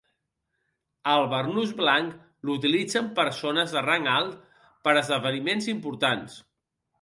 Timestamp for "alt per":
4.15-4.97